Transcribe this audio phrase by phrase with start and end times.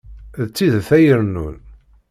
[0.47, 1.57] D tidet ay irennun.